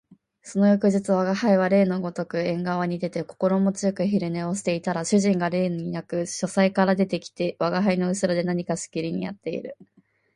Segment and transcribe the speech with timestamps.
[0.41, 9.77] その翌日吾輩は例のごとく縁側に出て心持ち善く昼寝をしていたら、主人が例になく書斎から出て来て吾輩の後ろで何かしきりにやっている